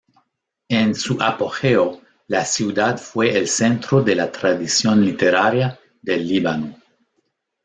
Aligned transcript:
En 0.69 0.95
su 0.95 1.21
apogeo, 1.21 2.01
la 2.25 2.43
ciudad 2.43 2.97
fue 2.97 3.37
el 3.37 3.47
centro 3.47 4.01
de 4.01 4.15
la 4.15 4.31
tradición 4.31 5.05
literaria 5.05 5.79
del 6.01 6.27
Líbano. 6.27 6.75